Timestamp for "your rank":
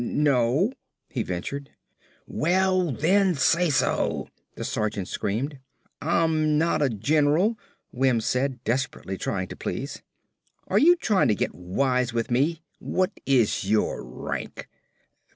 13.69-14.67